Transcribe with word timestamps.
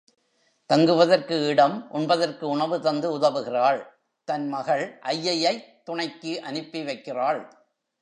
தங்குவதற்கு 0.65 1.47
இடம், 1.47 1.91
உண்பதற்கு 1.91 2.47
உணவு 2.47 2.81
தந்து 2.81 3.19
உதவுகிறாள் 3.19 3.85
தன் 4.23 4.47
மகள் 4.47 4.99
ஐயையைத் 4.99 5.85
துணைக்கு 5.85 6.41
அனுப்பி 6.41 6.83
வைக்கிறாள். 6.83 7.51